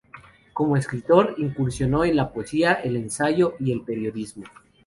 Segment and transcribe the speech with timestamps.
[0.53, 4.45] Como escritor, incursionó en la poesía, el ensayo y el periodismo.